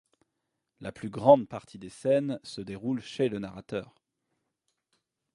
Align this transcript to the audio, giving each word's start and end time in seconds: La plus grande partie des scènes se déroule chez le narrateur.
La 0.79 0.91
plus 0.91 1.11
grande 1.11 1.47
partie 1.47 1.77
des 1.77 1.89
scènes 1.91 2.39
se 2.41 2.59
déroule 2.59 3.01
chez 3.01 3.29
le 3.29 3.37
narrateur. 3.37 3.93